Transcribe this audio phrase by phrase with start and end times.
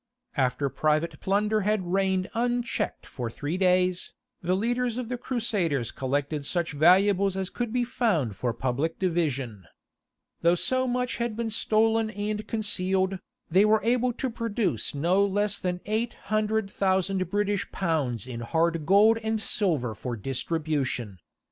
[0.35, 6.43] After private plunder had reigned unchecked for three days, the leaders of the Crusaders collected
[6.43, 9.65] such valuables as could be found for public division.
[10.41, 13.19] Though so much had been stolen and concealed,
[13.51, 20.15] they were able to produce no less than £800,000 in hard gold and silver for
[20.15, 21.19] distribution.